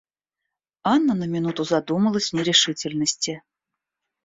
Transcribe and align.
Анна 0.81 1.13
на 1.13 1.27
минуту 1.27 1.63
задумалась 1.63 2.31
в 2.31 2.33
нерешительности. 2.33 3.43